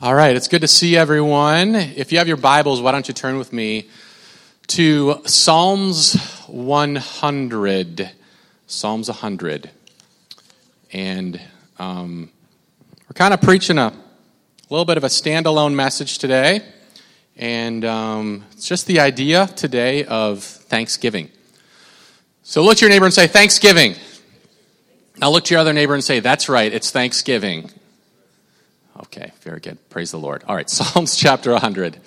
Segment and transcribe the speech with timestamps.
[0.00, 1.74] All right, it's good to see everyone.
[1.74, 3.88] If you have your Bibles, why don't you turn with me
[4.68, 6.14] to Psalms
[6.46, 8.10] 100.
[8.68, 9.70] Psalms 100.
[10.92, 11.40] And
[11.80, 12.30] um,
[13.08, 13.92] we're kind of preaching a
[14.70, 16.62] little bit of a standalone message today.
[17.36, 21.28] And um, it's just the idea today of Thanksgiving.
[22.44, 23.96] So look to your neighbor and say, Thanksgiving.
[25.16, 27.72] Now look to your other neighbor and say, That's right, it's Thanksgiving.
[29.00, 29.78] Okay, very good.
[29.90, 30.42] Praise the Lord.
[30.48, 31.98] All right, Psalms chapter 100.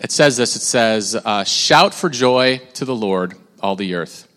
[0.00, 4.28] It says this it says, uh, Shout for joy to the Lord, all the earth.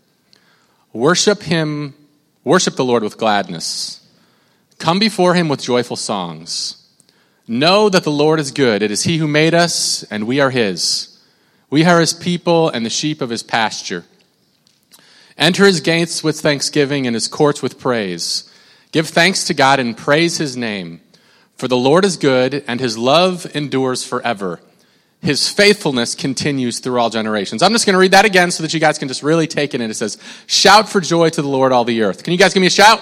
[0.93, 1.95] Worship him,
[2.43, 4.07] worship the Lord with gladness.
[4.77, 6.77] Come before him with joyful songs.
[7.45, 8.81] Know that the Lord is good.
[8.81, 11.19] It is he who made us, and we are his.
[11.69, 14.05] We are his people and the sheep of his pasture.
[15.37, 18.49] Enter his gates with thanksgiving and his courts with praise.
[18.91, 21.01] Give thanks to God and praise his name.
[21.59, 24.61] For the Lord is good, and his love endures forever.
[25.21, 27.61] His faithfulness continues through all generations.
[27.61, 29.73] I'm just going to read that again so that you guys can just really take
[29.73, 29.91] it in.
[29.91, 30.17] It says,
[30.47, 32.23] Shout for joy to the Lord, all the earth.
[32.23, 33.01] Can you guys give me a shout?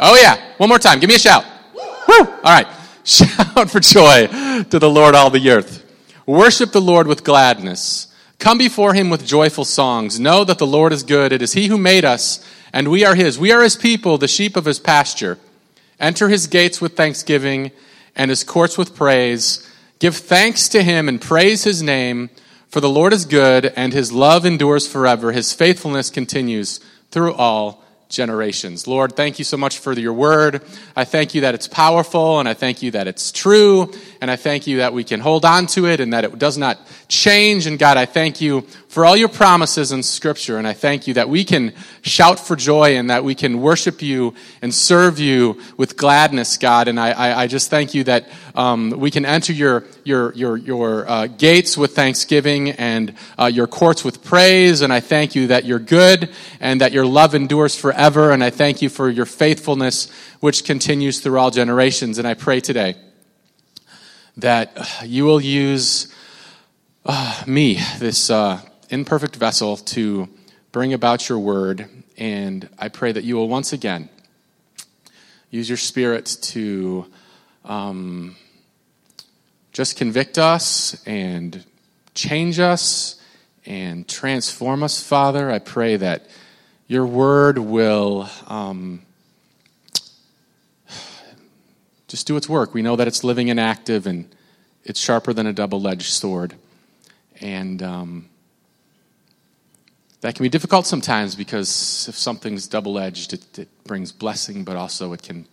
[0.00, 0.52] Oh, yeah.
[0.56, 0.98] One more time.
[0.98, 1.44] Give me a shout.
[1.74, 2.26] Woo!
[2.26, 2.66] All right.
[3.04, 4.26] Shout for joy
[4.70, 5.84] to the Lord, all the earth.
[6.26, 8.08] Worship the Lord with gladness.
[8.40, 10.18] Come before him with joyful songs.
[10.18, 11.32] Know that the Lord is good.
[11.32, 13.38] It is he who made us, and we are his.
[13.38, 15.38] We are his people, the sheep of his pasture.
[16.00, 17.70] Enter his gates with thanksgiving
[18.16, 19.68] and his courts with praise.
[19.98, 22.30] Give thanks to him and praise his name,
[22.68, 25.32] for the Lord is good and his love endures forever.
[25.32, 28.86] His faithfulness continues through all generations.
[28.86, 30.62] Lord, thank you so much for your word.
[30.96, 34.36] I thank you that it's powerful and I thank you that it's true and I
[34.36, 36.78] thank you that we can hold on to it and that it does not
[37.08, 37.66] change.
[37.66, 41.14] And God, I thank you for all your promises in scripture and I thank you
[41.14, 45.60] that we can shout for joy and that we can worship you and serve you
[45.76, 46.86] with gladness, God.
[46.86, 50.56] And I, I, I just thank you that um, we can enter your, your, your,
[50.56, 54.80] your uh, gates with thanksgiving and uh, your courts with praise.
[54.80, 56.30] And I thank you that you're good
[56.60, 58.30] and that your love endures forever.
[58.30, 62.18] And I thank you for your faithfulness, which continues through all generations.
[62.18, 62.94] And I pray today
[64.36, 66.14] that you will use
[67.04, 70.28] uh, me, this uh, imperfect vessel, to
[70.72, 71.88] bring about your word.
[72.16, 74.08] And I pray that you will once again
[75.50, 77.06] use your spirit to
[77.64, 78.36] um,
[79.72, 81.64] just convict us and
[82.14, 83.20] change us
[83.66, 85.50] and transform us, Father.
[85.50, 86.26] I pray that
[86.86, 89.02] your word will um,
[92.08, 92.74] just do its work.
[92.74, 94.32] We know that it's living and active and
[94.84, 96.54] it's sharper than a double edged sword.
[97.40, 98.28] And um,
[100.24, 104.74] that can be difficult sometimes because if something's double edged, it, it, brings blessing, but
[104.74, 105.46] also it can,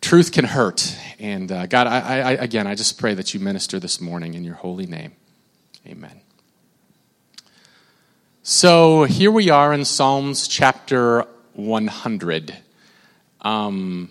[0.00, 0.98] truth can hurt.
[1.20, 4.42] And uh, God, I, I, again, I just pray that you minister this morning in
[4.42, 5.12] your holy name.
[5.86, 6.20] Amen.
[8.42, 12.56] So here we are in Psalms chapter 100.
[13.42, 14.10] Um,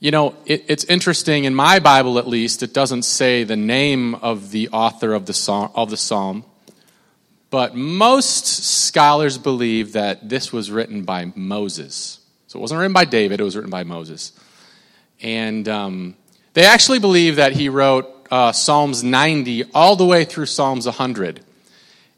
[0.00, 4.14] you know, it, it's interesting, in my Bible at least, it doesn't say the name
[4.14, 6.46] of the author of the, psalm, of the psalm,
[7.50, 12.20] but most scholars believe that this was written by Moses.
[12.46, 14.32] So it wasn't written by David, it was written by Moses.
[15.20, 16.16] And um,
[16.54, 21.40] they actually believe that he wrote uh, Psalms 90 all the way through Psalms 100.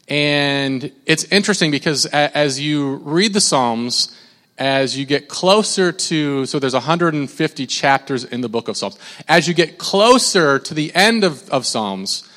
[0.07, 4.15] And it's interesting because as you read the Psalms,
[4.57, 8.97] as you get closer to, so there's 150 chapters in the book of Psalms.
[9.27, 12.28] As you get closer to the end of, of Psalms,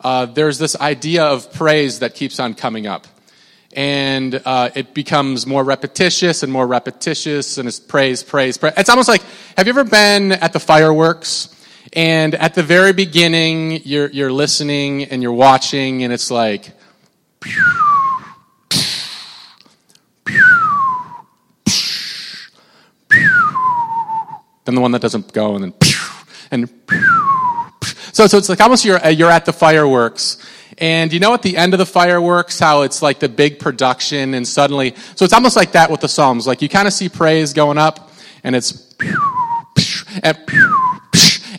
[0.00, 3.06] uh, there's this idea of praise that keeps on coming up.
[3.74, 8.72] And uh, it becomes more repetitious and more repetitious, and it's praise, praise, praise.
[8.76, 9.22] It's almost like
[9.56, 11.54] have you ever been at the fireworks?
[11.92, 16.72] And at the very beginning, you're, you're listening and you're watching, and it's like,
[24.64, 25.74] then the one that doesn't go, and then
[26.50, 26.68] and
[28.18, 30.38] so so it's like almost you're uh, you're at the fireworks.
[30.78, 34.34] And you know at the end of the fireworks how it's like the big production
[34.34, 37.08] and suddenly so it's almost like that with the psalms like you kind of see
[37.08, 38.12] praise going up
[38.44, 38.94] and it's
[40.22, 40.36] and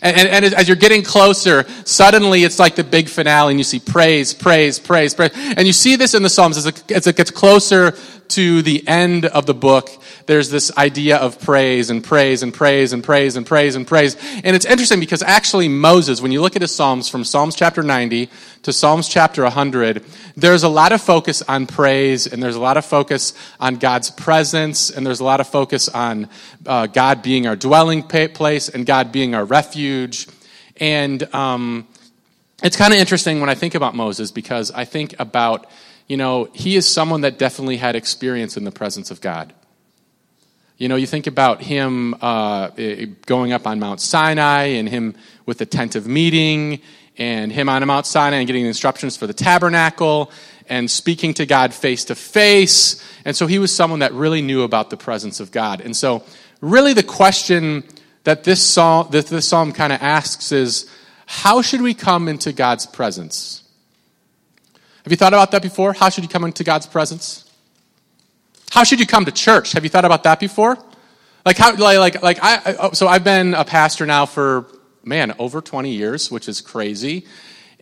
[0.02, 3.64] and, and, and, as you're getting closer, suddenly it's like the big finale, and you
[3.64, 5.30] see praise, praise, praise, praise.
[5.34, 7.94] And you see this in the Psalms as it, as it gets closer
[8.30, 9.90] to the end of the book,
[10.26, 14.16] there's this idea of praise and praise and praise and praise and praise and praise.
[14.44, 17.82] And it's interesting because actually Moses, when you look at his Psalms from Psalms chapter
[17.82, 18.28] 90
[18.62, 20.04] to Psalms chapter 100,
[20.36, 24.10] there's a lot of focus on praise and there's a lot of focus on God's
[24.10, 26.28] presence and there's a lot of focus on
[26.66, 30.26] uh, God being our dwelling place and God being our refuge.
[30.76, 31.86] And um,
[32.62, 35.66] it's kind of interesting when I think about Moses because I think about,
[36.10, 39.52] you know, he is someone that definitely had experience in the presence of God.
[40.76, 42.70] You know, you think about him uh,
[43.26, 45.14] going up on Mount Sinai and him
[45.46, 46.80] with the tent of meeting
[47.16, 50.32] and him on Mount Sinai and getting instructions for the tabernacle
[50.68, 53.00] and speaking to God face to face.
[53.24, 55.80] And so he was someone that really knew about the presence of God.
[55.80, 56.24] And so,
[56.60, 57.84] really, the question
[58.24, 60.90] that this psalm, that this psalm kind of asks is
[61.26, 63.59] how should we come into God's presence?
[65.04, 65.92] Have you thought about that before?
[65.92, 67.50] How should you come into God's presence?
[68.70, 69.72] How should you come to church?
[69.72, 70.78] Have you thought about that before?
[71.44, 74.66] Like how like like, I oh, so I've been a pastor now for
[75.02, 77.26] man over 20 years, which is crazy.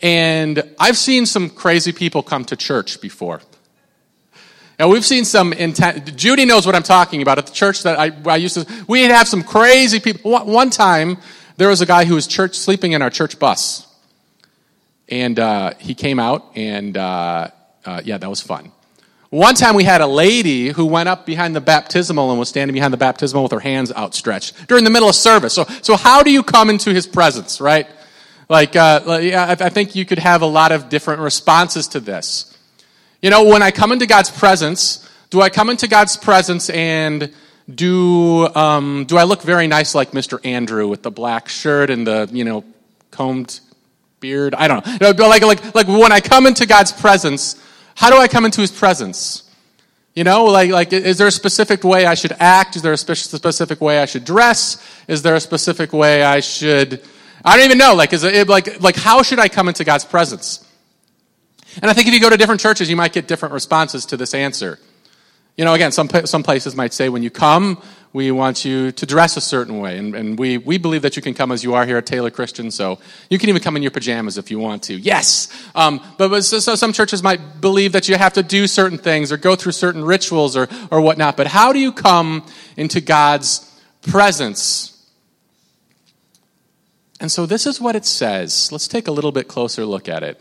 [0.00, 3.42] And I've seen some crazy people come to church before.
[4.78, 6.16] Now we've seen some intent.
[6.16, 7.38] Judy knows what I'm talking about.
[7.38, 10.30] At the church that I, I used to, we'd have some crazy people.
[10.30, 11.18] One time,
[11.56, 13.87] there was a guy who was church sleeping in our church bus,
[15.08, 17.48] and uh, he came out, and uh,
[17.84, 18.72] uh, yeah, that was fun.
[19.30, 22.72] One time we had a lady who went up behind the baptismal and was standing
[22.72, 25.52] behind the baptismal with her hands outstretched during the middle of service.
[25.52, 27.86] So, so how do you come into his presence, right?
[28.48, 32.56] Like, uh, I think you could have a lot of different responses to this.
[33.20, 37.30] You know, when I come into God's presence, do I come into God's presence and
[37.72, 40.40] do um, do I look very nice like Mr.
[40.44, 42.64] Andrew with the black shirt and the you know
[43.10, 43.60] combed
[44.20, 44.54] beard?
[44.54, 45.10] I don't know.
[45.10, 47.56] Like like like when I come into God's presence
[47.98, 49.42] how do I come into his presence?
[50.14, 52.76] You know, like, like, is there a specific way I should act?
[52.76, 54.80] Is there a specific way I should dress?
[55.08, 57.02] Is there a specific way I should,
[57.44, 57.96] I don't even know.
[57.96, 60.64] Like, is it, like, like, how should I come into God's presence?
[61.82, 64.16] And I think if you go to different churches, you might get different responses to
[64.16, 64.78] this answer.
[65.56, 67.82] You know, again, some, some places might say when you come,
[68.12, 69.98] we want you to dress a certain way.
[69.98, 72.30] And, and we, we believe that you can come as you are here at Taylor
[72.30, 74.94] Christian, so you can even come in your pajamas if you want to.
[74.94, 75.48] Yes!
[75.74, 78.98] Um, but, but so, so some churches might believe that you have to do certain
[78.98, 81.36] things or go through certain rituals or, or whatnot.
[81.36, 82.46] But how do you come
[82.76, 83.64] into God's
[84.02, 84.94] presence?
[87.20, 88.70] And so this is what it says.
[88.72, 90.40] Let's take a little bit closer look at it.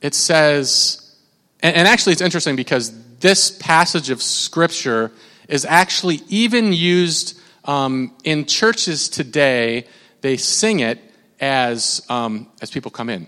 [0.00, 1.16] It says,
[1.60, 5.10] and, and actually it's interesting because this passage of Scripture
[5.48, 9.86] is actually even used um, in churches today.
[10.20, 11.00] They sing it
[11.40, 13.26] as, um, as people come in.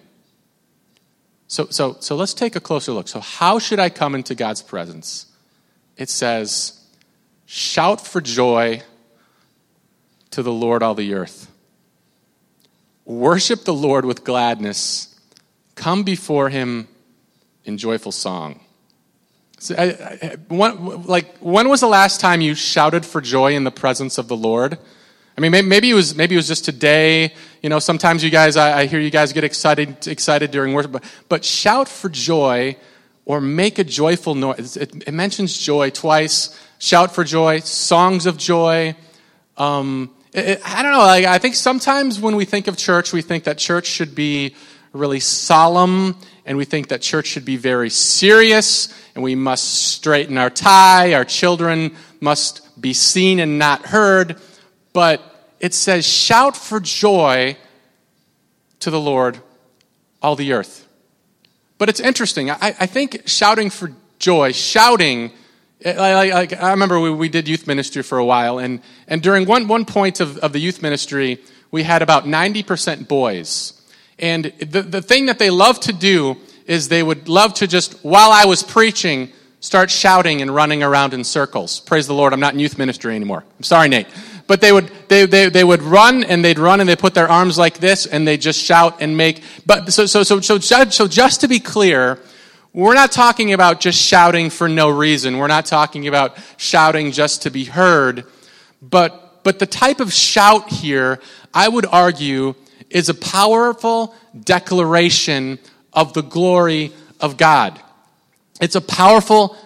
[1.48, 3.08] So, so, so let's take a closer look.
[3.08, 5.26] So, how should I come into God's presence?
[5.96, 6.80] It says,
[7.46, 8.82] Shout for joy
[10.30, 11.50] to the Lord, all the earth.
[13.04, 15.18] Worship the Lord with gladness.
[15.74, 16.86] Come before him
[17.64, 18.60] in joyful song.
[19.62, 23.64] So, I, I, when, like, when was the last time you shouted for joy in
[23.64, 24.78] the presence of the Lord?
[25.36, 27.34] I mean, maybe, it was maybe it was just today.
[27.62, 30.92] You know, sometimes you guys, I, I hear you guys get excited excited during worship,
[30.92, 32.74] but, but shout for joy
[33.26, 34.78] or make a joyful noise.
[34.78, 36.58] It, it mentions joy twice.
[36.78, 38.96] Shout for joy, songs of joy.
[39.58, 40.98] Um, it, I don't know.
[41.00, 44.56] Like, I think sometimes when we think of church, we think that church should be
[44.92, 50.38] really solemn, and we think that church should be very serious, and we must straighten
[50.38, 54.40] our tie, our children must be seen and not heard.
[54.94, 55.20] But
[55.60, 57.58] it says, Shout for joy
[58.78, 59.38] to the Lord,
[60.22, 60.88] all the earth.
[61.76, 62.50] But it's interesting.
[62.50, 65.32] I, I think shouting for joy, shouting,
[65.82, 69.22] eh, like, like, I remember we, we did youth ministry for a while, and, and
[69.22, 73.82] during one, one point of, of the youth ministry, we had about 90% boys.
[74.18, 76.38] And the, the thing that they love to do
[76.70, 81.12] is they would love to just, while I was preaching, start shouting and running around
[81.14, 81.80] in circles.
[81.80, 83.42] Praise the Lord, I'm not in youth ministry anymore.
[83.58, 84.06] I'm sorry, Nate.
[84.46, 87.28] But they would, they, they, they would run and they'd run and they put their
[87.28, 91.08] arms like this and they just shout and make, but so, so, so, so, so
[91.08, 92.20] just to be clear,
[92.72, 95.38] we're not talking about just shouting for no reason.
[95.38, 98.26] We're not talking about shouting just to be heard.
[98.80, 101.18] But, but the type of shout here,
[101.52, 102.54] I would argue,
[102.90, 105.58] is a powerful declaration
[105.92, 107.80] of the glory of God.
[108.60, 109.56] It's a powerful,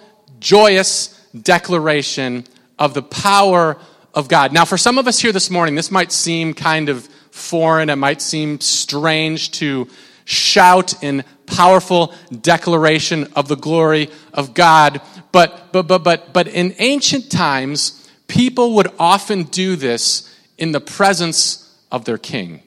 [0.41, 1.09] joyous
[1.41, 2.45] declaration
[2.79, 3.77] of the power
[4.15, 4.53] of God.
[4.53, 7.91] Now, for some of us here this morning, this might seem kind of foreign.
[7.91, 9.89] It might seem strange to
[10.25, 15.01] shout in powerful declaration of the glory of God.
[15.33, 20.81] But, but, but, but, but in ancient times, people would often do this in the
[20.81, 22.63] presence of their king.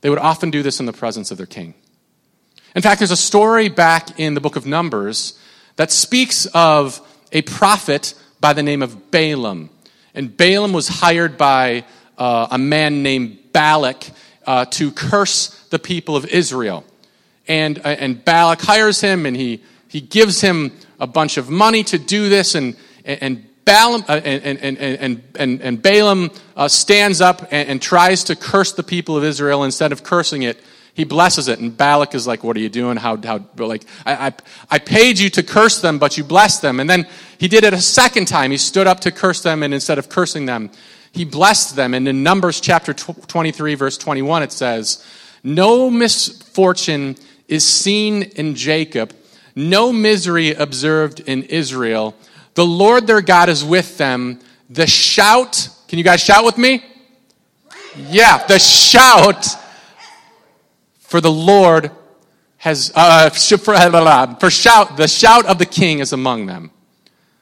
[0.00, 1.74] They would often do this in the presence of their king.
[2.78, 5.36] In fact, there's a story back in the book of Numbers
[5.74, 7.00] that speaks of
[7.32, 9.70] a prophet by the name of Balaam.
[10.14, 11.84] And Balaam was hired by
[12.18, 14.08] uh, a man named Balak
[14.46, 16.84] uh, to curse the people of Israel.
[17.48, 20.70] And, uh, and Balak hires him and he, he gives him
[21.00, 22.54] a bunch of money to do this.
[22.54, 27.82] And, and, Balaam, uh, and, and, and, and, and, Balaam uh, stands up and, and
[27.82, 29.64] tries to curse the people of Israel.
[29.64, 30.58] Instead of cursing it,
[30.98, 31.60] he blesses it.
[31.60, 32.96] And Balak is like, What are you doing?
[32.96, 34.32] How, how, like, I, I,
[34.68, 36.80] I paid you to curse them, but you blessed them.
[36.80, 37.06] And then
[37.38, 38.50] he did it a second time.
[38.50, 40.72] He stood up to curse them, and instead of cursing them,
[41.12, 41.94] he blessed them.
[41.94, 45.06] And in Numbers chapter 23, verse 21, it says,
[45.44, 47.14] No misfortune
[47.46, 49.14] is seen in Jacob,
[49.54, 52.16] no misery observed in Israel.
[52.54, 54.40] The Lord their God is with them.
[54.68, 56.82] The shout, can you guys shout with me?
[58.08, 59.46] Yeah, the shout
[61.08, 61.90] for the Lord
[62.58, 63.30] has, uh,
[64.40, 66.70] for, shout, the shout of the king is among them.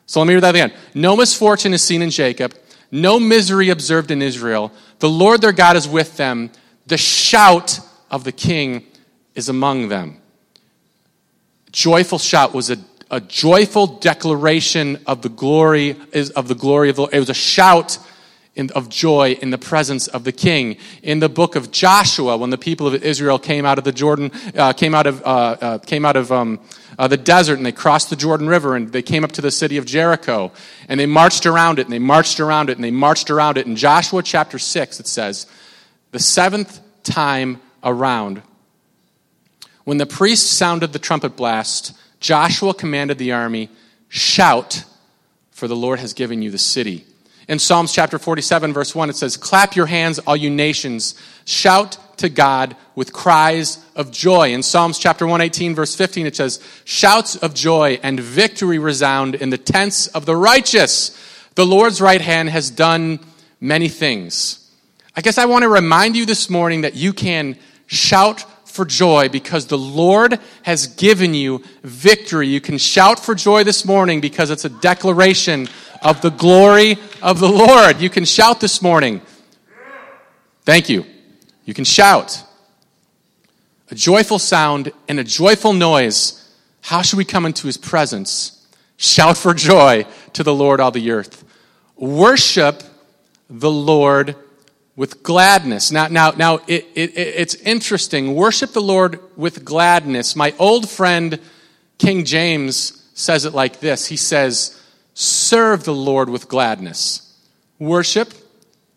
[0.07, 0.73] So let me read that again.
[0.95, 2.55] No misfortune is seen in Jacob,
[2.93, 4.73] no misery observed in Israel.
[5.01, 6.53] The Lord their God is with them.
[6.87, 8.87] The shout of the king
[9.35, 10.21] is among them.
[11.73, 12.79] Joyful shout was a,
[13.11, 17.15] a joyful declaration of the glory is of the glory of the Lord.
[17.15, 17.99] It was a shout
[18.57, 20.79] in, of joy in the presence of the king.
[21.03, 24.33] In the book of Joshua, when the people of Israel came out of the Jordan,
[24.57, 26.59] uh, came out of, uh, uh, came out of um,
[26.99, 29.51] uh, the desert and they crossed the Jordan River and they came up to the
[29.51, 30.51] city of Jericho
[30.89, 33.67] and they marched around it and they marched around it and they marched around it.
[33.67, 35.47] In Joshua chapter 6, it says,
[36.13, 38.43] the seventh time around,
[39.85, 43.69] when the priests sounded the trumpet blast, Joshua commanded the army,
[44.09, 44.85] Shout,
[45.51, 47.05] for the Lord has given you the city.
[47.49, 51.15] In Psalms chapter 47, verse 1, it says, Clap your hands, all you nations.
[51.45, 54.53] Shout to God with cries of joy.
[54.53, 59.51] In Psalms chapter 118, verse 15, it says, Shouts of joy and victory resound in
[59.51, 61.17] the tents of the righteous.
[61.55, 63.21] The Lord's right hand has done
[63.61, 64.69] many things.
[65.15, 68.45] I guess I want to remind you this morning that you can shout
[68.77, 72.47] for joy because the Lord has given you victory.
[72.47, 75.69] You can shout for joy this morning because it's a declaration
[76.03, 78.01] of the glory of the Lord.
[78.01, 79.23] You can shout this morning.
[80.65, 81.07] Thank you.
[81.65, 82.45] You can shout.
[83.91, 86.49] A joyful sound and a joyful noise.
[86.83, 88.67] How should we come into his presence?
[88.97, 91.45] Shout for joy to the Lord, all the earth.
[91.97, 92.83] Worship
[93.49, 94.37] the Lord
[94.97, 95.93] with gladness.
[95.93, 98.35] Now, now, now it, it, it's interesting.
[98.35, 100.35] Worship the Lord with gladness.
[100.35, 101.39] My old friend
[101.99, 104.81] King James says it like this He says,
[105.15, 107.23] serve the Lord with gladness.
[107.79, 108.33] Worship,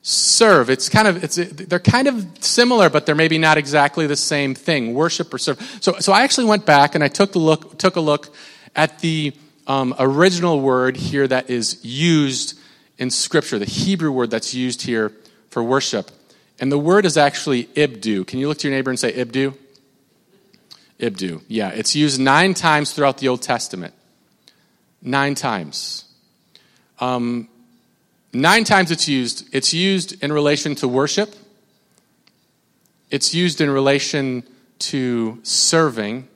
[0.01, 0.69] serve.
[0.69, 4.55] It's kind of, it's, they're kind of similar, but they're maybe not exactly the same
[4.55, 4.93] thing.
[4.93, 5.59] Worship or serve.
[5.81, 8.33] So, so I actually went back and I took, the look, took a look
[8.73, 9.33] at the
[9.67, 12.57] um, original word here that is used
[12.97, 15.13] in Scripture, the Hebrew word that's used here
[15.49, 16.11] for worship.
[16.59, 18.27] And the word is actually ibdu.
[18.27, 19.55] Can you look to your neighbor and say ibdu?
[20.99, 21.41] Ibdu.
[21.47, 23.93] Yeah, it's used nine times throughout the Old Testament.
[25.01, 26.05] Nine times.
[26.99, 27.47] Um,
[28.33, 29.47] nine times it's used.
[29.53, 31.33] It's used in relation to worship,
[33.09, 34.43] it's used in relation
[34.79, 36.27] to serving,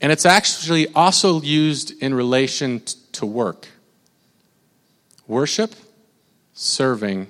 [0.00, 3.68] and it's actually also used in relation to work.
[5.26, 5.74] Worship,
[6.52, 7.28] serving,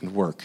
[0.00, 0.44] and work.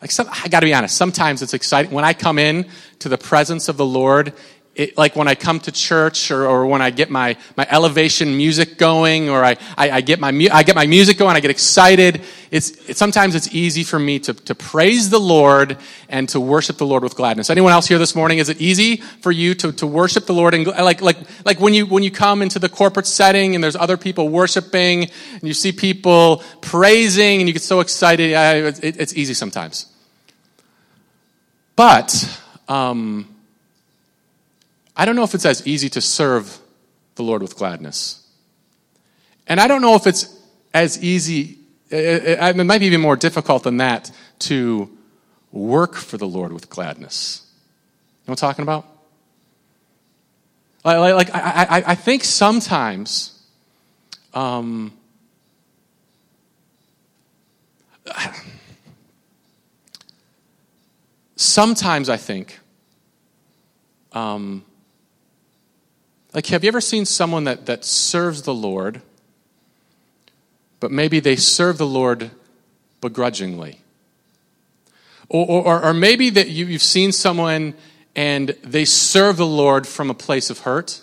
[0.00, 0.96] Like some, I got to be honest.
[0.96, 2.66] Sometimes it's exciting when I come in
[2.98, 4.32] to the presence of the Lord
[4.76, 8.36] it, like when I come to church or, or, when I get my, my elevation
[8.36, 11.50] music going or I, I, I get my, I get my music going, I get
[11.50, 12.20] excited.
[12.50, 15.78] It's, it, sometimes it's easy for me to, to praise the Lord
[16.10, 17.48] and to worship the Lord with gladness.
[17.48, 18.36] Anyone else here this morning?
[18.36, 20.52] Is it easy for you to, to worship the Lord?
[20.52, 21.16] And like, like,
[21.46, 25.04] like when you, when you come into the corporate setting and there's other people worshiping
[25.32, 29.86] and you see people praising and you get so excited, it, it's easy sometimes.
[31.76, 33.35] But, um,
[34.96, 36.58] I don't know if it's as easy to serve
[37.16, 38.26] the Lord with gladness.
[39.46, 40.34] And I don't know if it's
[40.72, 41.58] as easy,
[41.90, 44.10] it might be even more difficult than that
[44.40, 44.90] to
[45.52, 47.42] work for the Lord with gladness.
[47.44, 48.86] You know what I'm talking about?
[50.84, 53.42] Like, like I, I, I think sometimes,
[54.34, 54.92] um,
[61.36, 62.58] sometimes I think
[64.12, 64.64] um,
[66.36, 69.00] Like, have you ever seen someone that, that serves the Lord,
[70.80, 72.30] but maybe they serve the Lord
[73.00, 73.80] begrudgingly?
[75.30, 77.72] Or, or, or maybe that you, you've seen someone
[78.14, 81.00] and they serve the Lord from a place of hurt?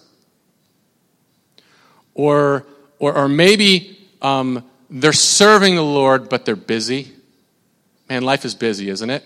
[2.13, 2.67] Or,
[2.99, 7.11] or, or maybe um, they're serving the Lord, but they're busy.
[8.07, 9.23] Man, life is busy, isn't it?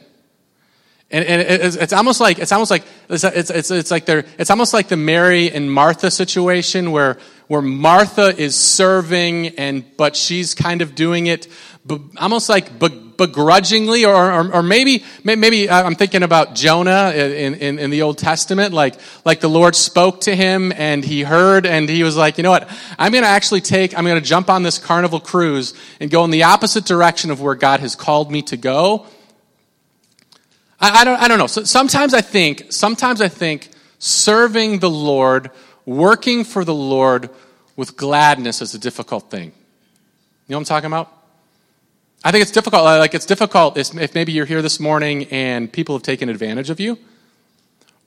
[1.09, 4.49] And, and it's, it's, almost like it's almost like it's, it's, it's like they're, it's
[4.49, 10.53] almost like the Mary and Martha situation where where Martha is serving and but she's
[10.53, 11.47] kind of doing it
[12.17, 17.79] almost like begrudgingly, or, or, or, maybe, maybe uh, I'm thinking about Jonah in, in,
[17.79, 18.95] in, the Old Testament, like,
[19.25, 22.51] like the Lord spoke to him and he heard and he was like, you know
[22.51, 26.11] what, I'm going to actually take, I'm going to jump on this carnival cruise and
[26.11, 29.07] go in the opposite direction of where God has called me to go.
[30.79, 31.47] I, I don't, I don't know.
[31.47, 33.69] So sometimes I think, sometimes I think
[33.99, 35.51] serving the Lord,
[35.85, 37.29] working for the Lord
[37.75, 39.51] with gladness is a difficult thing.
[40.47, 41.13] You know what I'm talking about?
[42.23, 42.83] I think it's difficult.
[42.83, 46.79] Like, it's difficult if maybe you're here this morning and people have taken advantage of
[46.79, 46.97] you.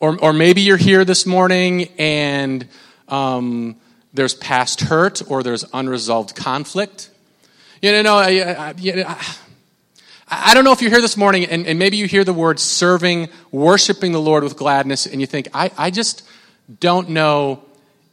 [0.01, 2.67] Or, or maybe you're here this morning and
[3.09, 3.77] um,
[4.15, 7.11] there's past hurt or there's unresolved conflict.
[7.83, 8.75] You know, I, I,
[10.31, 12.61] I don't know if you're here this morning and, and, maybe you hear the word
[12.61, 16.23] serving, worshiping the Lord with gladness, and you think, I, I just
[16.79, 17.65] don't know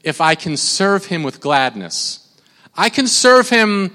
[0.04, 2.28] if I can serve him with gladness.
[2.76, 3.92] I can serve him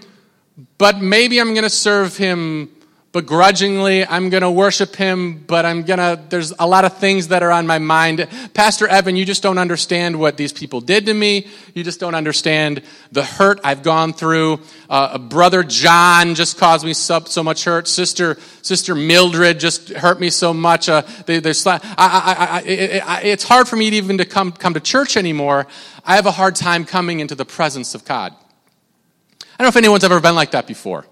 [0.79, 2.71] but maybe I'm going to serve him
[3.12, 4.07] begrudgingly.
[4.07, 7.42] I'm going to worship him, but I'm going to, there's a lot of things that
[7.42, 8.26] are on my mind.
[8.54, 11.47] Pastor Evan, you just don't understand what these people did to me.
[11.75, 14.61] You just don't understand the hurt I've gone through.
[14.88, 17.87] Uh, brother John just caused me so, so, much hurt.
[17.87, 20.88] Sister, Sister Mildred just hurt me so much.
[20.88, 24.73] Uh, they, I, I, I, it, it's hard for me to even to come, come
[24.73, 25.66] to church anymore.
[26.04, 28.33] I have a hard time coming into the presence of God.
[28.33, 31.04] I don't know if anyone's ever been like that before.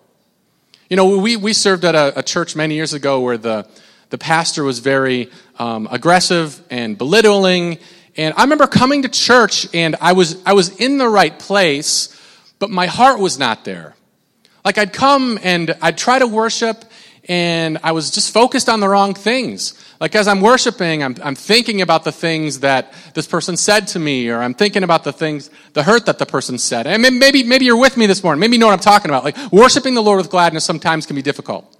[0.90, 3.64] You know, we, we served at a, a church many years ago where the,
[4.08, 7.78] the pastor was very um, aggressive and belittling.
[8.16, 12.20] And I remember coming to church and I was, I was in the right place,
[12.58, 13.94] but my heart was not there.
[14.64, 16.84] Like I'd come and I'd try to worship
[17.30, 19.74] and I was just focused on the wrong things.
[20.00, 24.00] Like as I'm worshiping, I'm, I'm thinking about the things that this person said to
[24.00, 26.88] me, or I'm thinking about the things, the hurt that the person said.
[26.88, 28.40] And maybe, maybe you're with me this morning.
[28.40, 29.22] Maybe you know what I'm talking about.
[29.22, 31.72] Like worshiping the Lord with gladness sometimes can be difficult.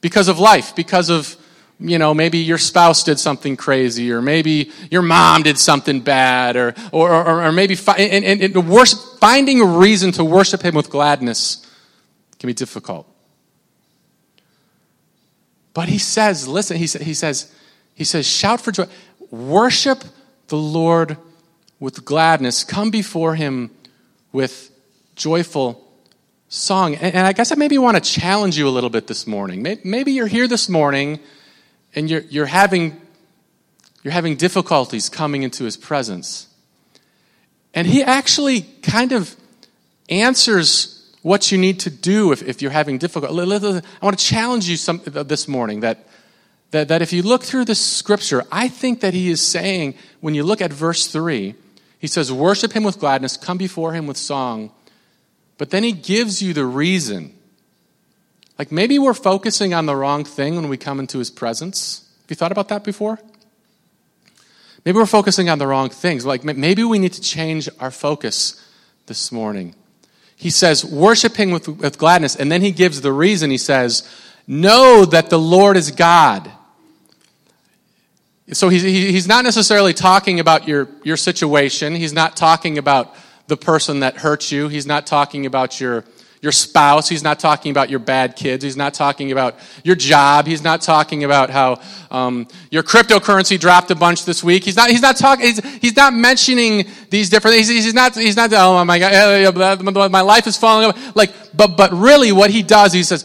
[0.00, 1.36] Because of life, because of,
[1.78, 6.56] you know, maybe your spouse did something crazy, or maybe your mom did something bad,
[6.56, 10.62] or, or, or, or maybe, fi- and, and, and worship, finding a reason to worship
[10.62, 11.64] Him with gladness
[12.40, 13.08] can be difficult.
[15.76, 17.52] But he says, listen, he, he says,
[17.92, 18.86] he says, shout for joy.
[19.30, 20.04] Worship
[20.48, 21.18] the Lord
[21.78, 22.64] with gladness.
[22.64, 23.70] Come before him
[24.32, 24.70] with
[25.16, 25.86] joyful
[26.48, 26.94] song.
[26.94, 29.60] And, and I guess I maybe want to challenge you a little bit this morning.
[29.60, 31.20] Maybe, maybe you're here this morning
[31.94, 32.98] and you're, you're, having,
[34.02, 36.48] you're having difficulties coming into his presence.
[37.74, 39.36] And he actually kind of
[40.08, 43.34] answers what you need to do if, if you're having difficulty.
[43.36, 46.06] I want to challenge you some, this morning that,
[46.70, 50.34] that, that if you look through the scripture, I think that he is saying, when
[50.34, 51.54] you look at verse 3,
[51.98, 54.72] he says, Worship him with gladness, come before him with song.
[55.58, 57.32] But then he gives you the reason.
[58.58, 62.08] Like maybe we're focusing on the wrong thing when we come into his presence.
[62.22, 63.18] Have you thought about that before?
[64.84, 66.24] Maybe we're focusing on the wrong things.
[66.24, 68.62] Like maybe we need to change our focus
[69.06, 69.74] this morning
[70.36, 72.36] he says, worshiping with, with gladness.
[72.36, 73.50] And then he gives the reason.
[73.50, 74.08] He says,
[74.46, 76.50] know that the Lord is God.
[78.52, 81.94] So he's, he's not necessarily talking about your, your situation.
[81.94, 83.14] He's not talking about
[83.48, 84.68] the person that hurts you.
[84.68, 86.04] He's not talking about your,
[86.46, 87.08] your spouse.
[87.08, 88.62] He's not talking about your bad kids.
[88.62, 90.46] He's not talking about your job.
[90.46, 94.62] He's not talking about how um, your cryptocurrency dropped a bunch this week.
[94.62, 94.90] He's not.
[94.90, 95.44] He's not talking.
[95.44, 97.56] He's, he's not mentioning these different.
[97.56, 98.14] He's, he's not.
[98.14, 98.52] He's not.
[98.52, 100.94] Oh my God, my life is falling.
[101.16, 103.24] Like, but but really, what he does, he says,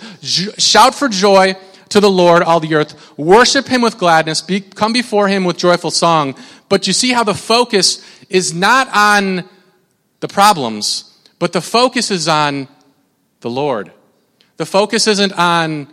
[0.57, 1.55] shout for joy
[1.89, 3.17] to the Lord, all the earth.
[3.19, 4.41] Worship him with gladness.
[4.41, 6.35] Be, come before him with joyful song.
[6.69, 9.47] But you see how the focus is not on
[10.21, 12.67] the problems, but the focus is on
[13.41, 13.91] the Lord.
[14.57, 15.87] The focus isn't on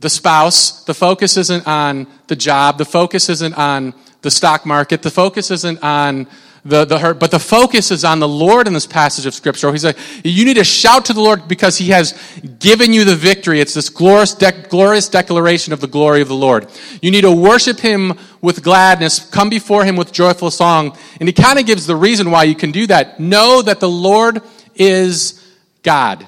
[0.00, 0.84] the spouse.
[0.84, 2.78] The focus isn't on the job.
[2.78, 5.02] The focus isn't on the stock market.
[5.02, 6.28] The focus isn't on
[6.64, 9.72] the, the hurt, but the focus is on the Lord in this passage of Scripture.
[9.72, 12.12] He's like, you need to shout to the Lord because He has
[12.60, 13.60] given you the victory.
[13.60, 16.68] It's this glorious, de- glorious declaration of the glory of the Lord.
[17.00, 20.96] You need to worship Him with gladness, come before Him with joyful song.
[21.18, 23.18] And He kind of gives the reason why you can do that.
[23.18, 24.40] Know that the Lord
[24.76, 25.44] is
[25.82, 26.24] God.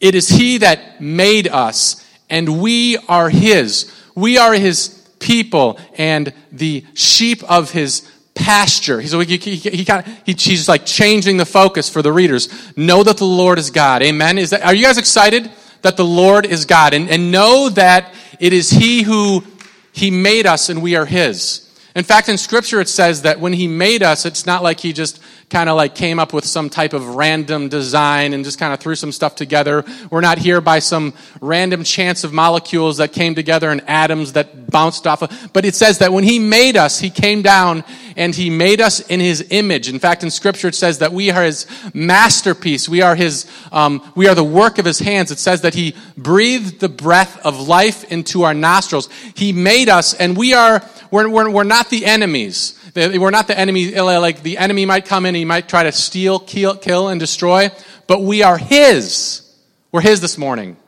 [0.00, 3.92] It is He that made us, and we are His.
[4.14, 9.00] We are His people and the sheep of His pasture.
[9.00, 12.48] He's, he, he, he, kind of, he, he's like changing the focus for the readers.
[12.76, 14.02] Know that the Lord is God.
[14.02, 14.38] Amen.
[14.38, 15.50] Is that, are you guys excited
[15.82, 16.94] that the Lord is God?
[16.94, 19.44] And, and know that it is He who
[19.92, 21.68] He made us and we are His.
[21.94, 24.92] In fact, in Scripture it says that when He made us, it's not like He
[24.92, 25.20] just
[25.52, 28.80] kind of like came up with some type of random design and just kind of
[28.80, 29.84] threw some stuff together.
[30.10, 34.70] We're not here by some random chance of molecules that came together and atoms that
[34.70, 35.50] bounced off of.
[35.52, 37.84] But it says that when He made us, He came down
[38.16, 39.88] and He made us in His image.
[39.88, 42.88] In fact, in Scripture it says that we are His masterpiece.
[42.88, 45.30] We are His, um, we are the work of His hands.
[45.30, 49.10] It says that He breathed the breath of life into our nostrils.
[49.34, 52.76] He made us and we are, we're, we're, we're not the enemies.
[52.96, 55.92] We're not the enemy, uh, like the enemy might come in, he might try to
[55.92, 57.70] steal, kill, kill, and destroy,
[58.06, 59.54] but we are his.
[59.92, 60.78] We're his this morning.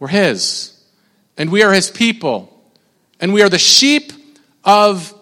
[0.00, 0.76] We're his.
[1.38, 2.60] And we are his people.
[3.20, 4.12] And we are the sheep
[4.64, 5.14] of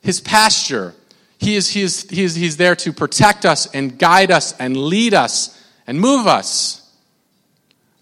[0.00, 0.92] his pasture.
[1.38, 4.76] He is, he is, he is, he's there to protect us and guide us and
[4.76, 6.85] lead us and move us.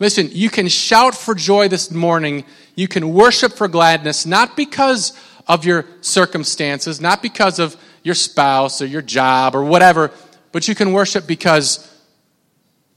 [0.04, 2.44] Listen, you can shout for joy this morning.
[2.74, 8.82] You can worship for gladness, not because of your circumstances, not because of your spouse
[8.82, 10.10] or your job or whatever,
[10.52, 11.90] but you can worship because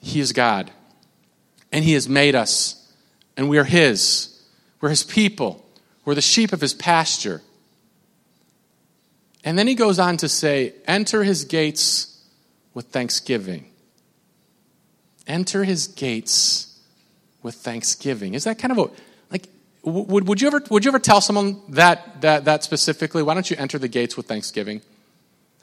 [0.02, 0.70] He is God.
[1.72, 2.92] And He has made us,
[3.38, 4.44] and we are His.
[4.82, 5.66] We're His people.
[6.04, 7.42] We're the sheep of His pasture.
[9.46, 12.22] And then He goes on to say, Enter His gates
[12.74, 13.72] with thanksgiving.
[15.26, 16.74] Enter His gates
[17.48, 18.36] with thanksgiving.
[18.36, 18.92] Is that kind of a
[19.32, 19.48] like?
[19.88, 23.24] would, would, you ever, would you ever tell someone that, that, that specifically?
[23.24, 24.82] Why don't you enter the gates with thanksgiving?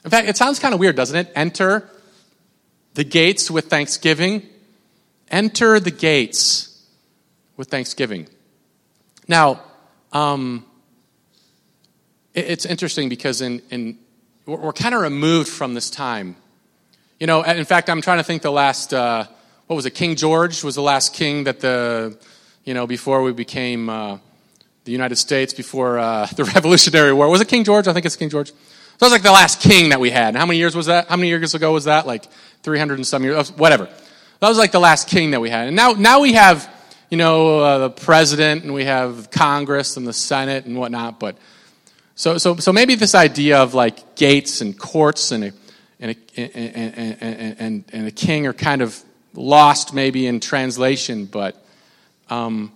[0.03, 1.31] In fact, it sounds kind of weird, doesn't it?
[1.35, 1.87] Enter
[2.95, 4.47] the gates with thanksgiving.
[5.29, 6.85] Enter the gates
[7.55, 8.27] with thanksgiving.
[9.27, 9.61] Now,
[10.11, 10.65] um,
[12.33, 13.99] it, it's interesting because in, in,
[14.47, 16.35] we're, we're kind of removed from this time.
[17.19, 19.27] You know, in fact, I'm trying to think the last, uh,
[19.67, 22.17] what was it, King George was the last king that the
[22.65, 24.17] you know, before we became uh,
[24.83, 27.29] the United States, before uh, the Revolutionary War.
[27.29, 27.87] Was it King George?
[27.87, 28.49] I think it's King George.
[28.49, 28.55] So
[28.99, 30.29] that was like the last king that we had.
[30.29, 31.07] And how many years was that?
[31.07, 32.07] How many years ago was that?
[32.07, 32.25] Like
[32.63, 33.89] 300 and some years, whatever.
[34.39, 35.67] That was like the last king that we had.
[35.67, 36.69] And now, now we have,
[37.09, 41.19] you know, uh, the president and we have Congress and the Senate and whatnot.
[41.19, 41.37] But
[42.15, 45.51] so, so, so maybe this idea of like gates and courts and a,
[45.99, 49.03] and a, and, and, and, and a king are kind of
[49.35, 51.63] lost maybe in translation, but
[52.29, 52.71] um,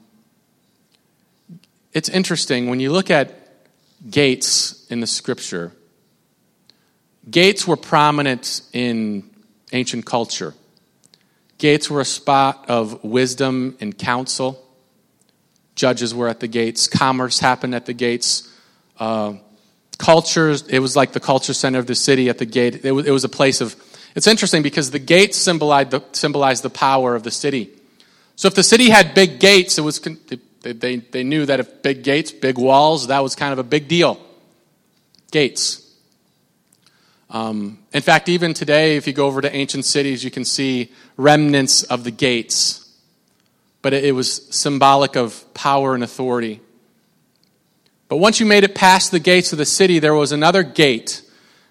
[1.94, 3.36] it's interesting when you look at
[4.10, 5.72] gates in the scripture,
[7.30, 9.30] gates were prominent in
[9.72, 10.54] ancient culture.
[11.58, 14.66] Gates were a spot of wisdom and counsel.
[15.76, 16.88] Judges were at the gates.
[16.88, 18.50] Commerce happened at the gates.
[18.98, 19.34] Uh,
[19.98, 22.86] cultures, it was like the culture center of the city at the gate.
[22.86, 23.76] It was, it was a place of,
[24.16, 27.70] it's interesting because the gates symbolized the, symbolized the power of the city.
[28.36, 31.82] So if the city had big gates, it was they, they, they knew that if
[31.82, 34.20] big gates, big walls, that was kind of a big deal.
[35.32, 35.86] Gates.
[37.30, 40.92] Um, in fact, even today, if you go over to ancient cities, you can see
[41.16, 42.90] remnants of the gates.
[43.82, 46.62] But it, it was symbolic of power and authority.
[48.08, 51.22] But once you made it past the gates of the city, there was another gate.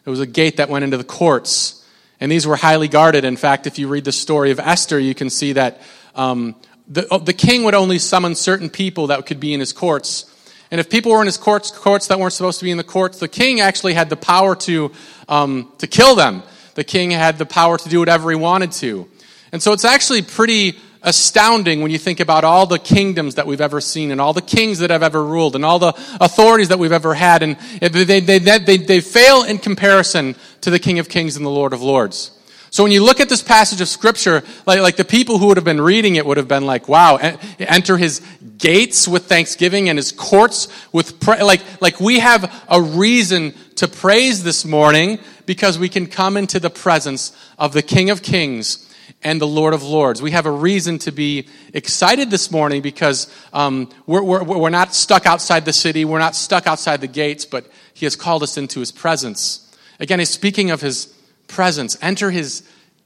[0.07, 1.78] It was a gate that went into the courts.
[2.21, 3.25] And these were highly guarded.
[3.25, 5.81] In fact, if you read the story of Esther, you can see that
[6.15, 6.57] um,
[6.89, 10.35] the, oh, the king would only summon certain people that could be in his courts.
[10.71, 12.85] And if people were in his courts, courts that weren't supposed to be in the
[12.85, 14.93] courts, the king actually had the power to,
[15.29, 16.43] um, to kill them.
[16.75, 19.09] The king had the power to do whatever he wanted to.
[19.53, 20.77] And so it's actually pretty
[21.09, 24.43] astounding when you think about all the kingdoms that we've ever seen and all the
[24.43, 27.43] kings that have ever ruled and all the authorities that we've ever had.
[27.43, 31.51] And they, they, they, they, fail in comparison to the King of Kings and the
[31.51, 32.33] Lord of Lords.
[32.71, 35.57] So when you look at this passage of scripture, like, like the people who would
[35.57, 38.21] have been reading it would have been like, wow, enter his
[38.59, 41.43] gates with thanksgiving and his courts with, pra-.
[41.43, 46.61] like, like we have a reason to praise this morning because we can come into
[46.61, 48.85] the presence of the King of Kings
[49.23, 50.23] and the Lord of Lords.
[50.23, 54.95] We have a reason to be excited this morning because um, we're, we're, we're not
[54.95, 58.57] stuck outside the city, we're not stuck outside the gates, but he has called us
[58.57, 59.75] into his presence.
[59.99, 61.07] Again, he's speaking of his
[61.49, 61.99] presence.
[62.01, 62.63] Enter his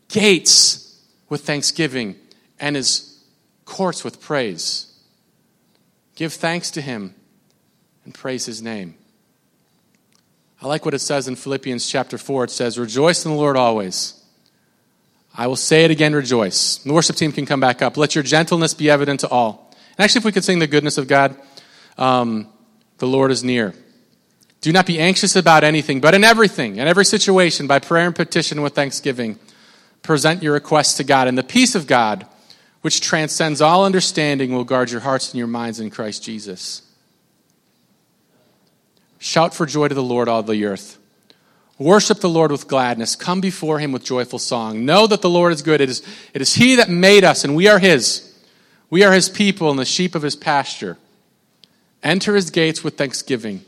[0.08, 2.16] gates with thanksgiving
[2.60, 3.24] and his
[3.64, 4.92] courts with praise.
[6.14, 7.14] Give thanks to him
[8.04, 8.96] and praise his name.
[10.60, 12.44] I like what it says in Philippians chapter 4.
[12.44, 14.21] It says, Rejoice in the Lord always.
[15.34, 16.78] I will say it again, rejoice.
[16.78, 17.96] The worship team can come back up.
[17.96, 19.70] Let your gentleness be evident to all.
[19.96, 21.36] And actually, if we could sing the goodness of God,
[21.96, 22.48] um,
[22.98, 23.74] the Lord is near.
[24.60, 28.14] Do not be anxious about anything, but in everything, in every situation, by prayer and
[28.14, 29.38] petition with thanksgiving,
[30.02, 31.28] present your requests to God.
[31.28, 32.26] And the peace of God,
[32.82, 36.82] which transcends all understanding, will guard your hearts and your minds in Christ Jesus.
[39.18, 40.98] Shout for joy to the Lord, all the earth.
[41.82, 43.16] Worship the Lord with gladness.
[43.16, 44.84] Come before him with joyful song.
[44.84, 45.80] Know that the Lord is good.
[45.80, 48.32] It is, it is he that made us, and we are his.
[48.88, 50.96] We are his people and the sheep of his pasture.
[52.02, 53.64] Enter his gates with thanksgiving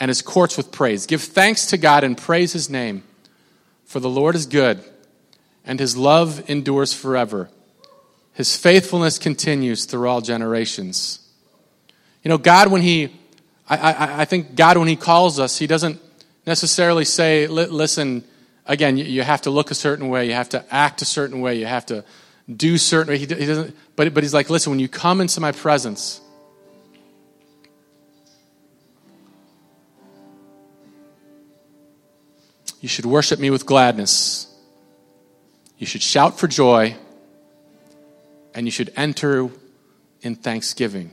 [0.00, 1.06] and his courts with praise.
[1.06, 3.04] Give thanks to God and praise his name.
[3.84, 4.82] For the Lord is good,
[5.64, 7.50] and his love endures forever.
[8.32, 11.20] His faithfulness continues through all generations.
[12.24, 13.12] You know, God, when he
[13.68, 16.00] I, I, I think God, when He calls us, He doesn't
[16.46, 18.24] necessarily say, listen,
[18.66, 21.58] again, you, have to look a certain way, you have to act a certain way,
[21.58, 22.04] you have to
[22.54, 23.18] do certain way.
[23.18, 26.20] He doesn't, but, but He's like, listen, when you come into my presence,
[32.80, 34.50] you should worship me with gladness.
[35.78, 36.96] You should shout for joy,
[38.54, 39.48] and you should enter
[40.22, 41.12] in thanksgiving.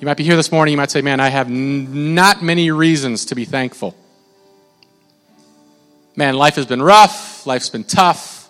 [0.00, 2.70] You might be here this morning, you might say, Man, I have n- not many
[2.70, 3.94] reasons to be thankful.
[6.16, 8.48] Man, life has been rough, life's been tough,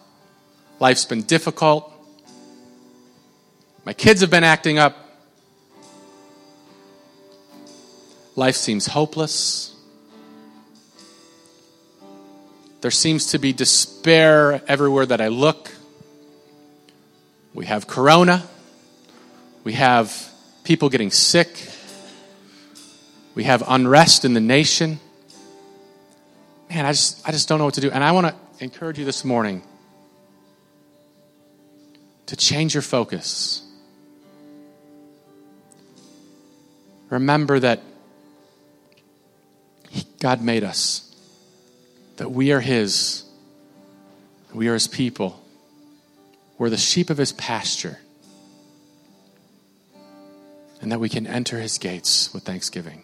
[0.78, 1.92] life's been difficult.
[3.84, 4.96] My kids have been acting up.
[8.36, 9.74] Life seems hopeless.
[12.80, 15.72] There seems to be despair everywhere that I look.
[17.54, 18.46] We have corona.
[19.64, 20.30] We have
[20.64, 21.68] people getting sick.
[23.34, 25.00] We have unrest in the nation.
[26.68, 27.90] Man, I just, I just don't know what to do.
[27.90, 29.62] And I want to encourage you this morning
[32.26, 33.66] to change your focus.
[37.08, 37.82] Remember that
[40.20, 41.12] God made us,
[42.18, 43.24] that we are His,
[44.54, 45.42] we are His people,
[46.56, 47.98] we're the sheep of His pasture
[50.80, 53.02] and that we can enter his gates with thanksgiving.